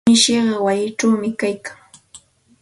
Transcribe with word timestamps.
Mishiqa 0.09 0.55
wayichawmi 0.65 1.29
kaykan. 1.39 1.77